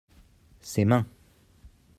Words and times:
ses 0.61 0.83
mains. 0.83 1.05